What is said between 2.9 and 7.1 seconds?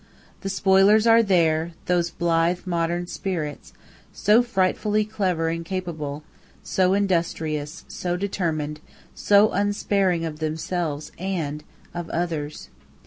spirits, so frightfully clever and capable, so